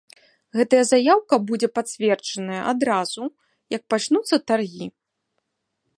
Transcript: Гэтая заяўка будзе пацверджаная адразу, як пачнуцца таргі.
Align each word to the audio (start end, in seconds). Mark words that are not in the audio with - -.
Гэтая 0.59 0.79
заяўка 0.91 1.35
будзе 1.51 1.67
пацверджаная 1.77 2.63
адразу, 2.73 3.23
як 3.77 3.81
пачнуцца 3.95 4.35
таргі. 4.53 4.85